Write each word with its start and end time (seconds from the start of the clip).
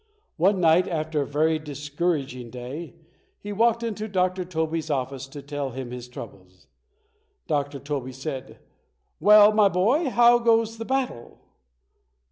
One 0.37 0.59
night 0.59 0.87
after 0.87 1.21
a 1.21 1.27
very 1.27 1.59
discouraging 1.59 2.49
day, 2.49 2.95
he 3.39 3.53
walked 3.53 3.83
into 3.83 4.07
Dr. 4.07 4.43
Tobey's 4.43 4.89
office 4.89 5.27
to 5.27 5.43
tell 5.43 5.69
him 5.69 5.91
his 5.91 6.07
troubles. 6.07 6.65
Dr. 7.45 7.77
Tobey 7.79 8.11
said, 8.11 8.57
"Well, 9.19 9.51
my 9.53 9.69
boy, 9.69 10.09
how 10.09 10.39
goes 10.39 10.79
the 10.79 10.85
battle?" 10.85 11.39